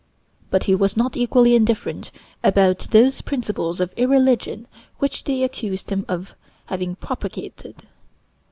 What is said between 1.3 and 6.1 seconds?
indifferent about those principles of irreligion which they accused him